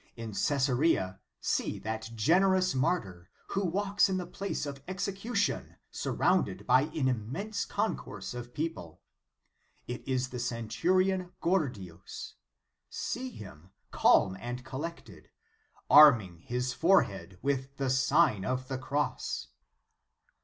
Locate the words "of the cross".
18.43-19.49